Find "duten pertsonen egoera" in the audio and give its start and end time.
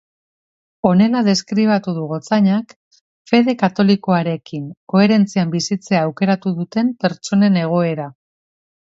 6.63-8.09